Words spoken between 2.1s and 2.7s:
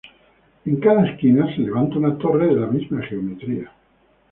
torre de la